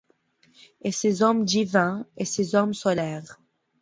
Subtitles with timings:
[0.81, 3.39] Et ces hommes divins, et ces hommes solaires